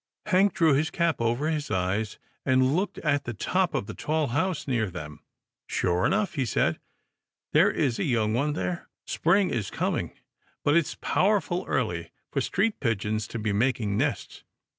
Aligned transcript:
Hank 0.25 0.55
drew 0.55 0.73
his 0.73 0.89
cap 0.89 1.21
over 1.21 1.47
his 1.47 1.69
eyes, 1.69 2.17
and 2.43 2.75
looked 2.75 2.97
at 2.97 3.25
the 3.25 3.35
top 3.35 3.75
of 3.75 3.85
the 3.85 3.93
tall 3.93 4.29
house 4.29 4.67
near 4.67 4.89
them." 4.89 5.19
Sure 5.67 6.07
enough," 6.07 6.33
he 6.33 6.43
said," 6.43 6.79
there 7.53 7.69
is 7.69 7.99
a 7.99 8.03
young 8.03 8.33
one 8.33 8.53
there. 8.53 8.87
Spring 9.05 9.51
is 9.51 9.69
coming, 9.69 10.13
but 10.63 10.75
it's 10.75 10.97
powerful 11.01 11.65
early 11.67 12.09
for 12.31 12.41
street 12.41 12.79
pigeons 12.79 13.27
to 13.27 13.37
be 13.37 13.53
making 13.53 13.95
nests. 13.95 14.43